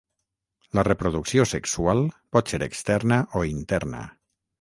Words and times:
La 0.77 0.83
reproducció 0.85 1.45
sexual 1.51 2.01
pot 2.37 2.53
ser 2.53 2.61
externa 2.67 3.19
o 3.41 3.45
interna. 3.51 4.01